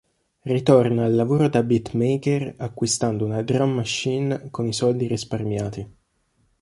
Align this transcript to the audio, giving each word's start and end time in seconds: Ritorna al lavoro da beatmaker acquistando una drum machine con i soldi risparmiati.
Ritorna 0.55 1.05
al 1.05 1.13
lavoro 1.13 1.47
da 1.47 1.61
beatmaker 1.61 2.55
acquistando 2.57 3.23
una 3.23 3.43
drum 3.43 3.73
machine 3.75 4.49
con 4.49 4.65
i 4.65 4.73
soldi 4.73 5.05
risparmiati. 5.05 5.93